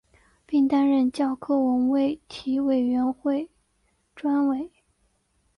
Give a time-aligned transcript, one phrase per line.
[0.47, 3.51] 并担任教科文卫体委员会
[4.15, 4.71] 专委。